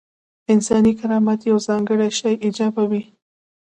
[0.53, 3.03] انساني کرامت یو ځانګړی شی ایجابوي.